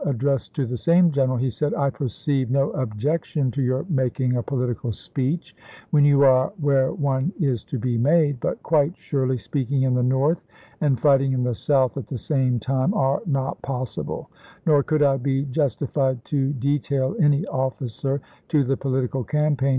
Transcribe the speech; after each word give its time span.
addressed 0.05 0.55
to 0.55 0.65
the 0.65 0.75
same 0.77 1.11
general, 1.11 1.37
he 1.37 1.51
said:" 1.51 1.75
I 1.75 1.91
perceive 1.91 2.49
no 2.49 2.71
objection 2.71 3.51
to 3.51 3.61
your 3.61 3.85
making 3.87 4.35
a 4.35 4.41
political 4.41 4.91
speech 4.91 5.55
when 5.91 6.05
you 6.05 6.23
are 6.23 6.51
where 6.59 6.91
one 6.91 7.31
is 7.39 7.63
to 7.65 7.77
be 7.77 7.99
made; 7.99 8.39
but 8.39 8.63
quite 8.63 8.97
surely 8.97 9.37
speaking 9.37 9.83
in 9.83 9.93
the 9.93 10.01
North 10.01 10.41
and 10.81 10.99
fighting 10.99 11.33
in 11.33 11.43
the 11.43 11.53
South 11.53 11.97
at 11.97 12.07
the 12.07 12.17
same 12.17 12.57
time 12.57 12.95
are 12.95 13.21
not 13.27 13.61
possible; 13.61 14.31
nor 14.65 14.81
could 14.81 15.03
I 15.03 15.17
be 15.17 15.45
jus 15.45 15.75
Lslfhu?z!° 15.75 15.87
tified 15.87 16.23
to 16.23 16.51
detail 16.53 17.15
any 17.19 17.45
officer 17.45 18.21
to 18.47 18.63
the 18.63 18.77
political 18.77 19.23
campaign 19.23 19.57
feel. 19.69 19.69